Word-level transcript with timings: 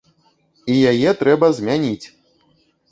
І 0.75 0.79
яе 0.93 1.09
трэба 1.21 1.51
змяніць! 1.59 2.07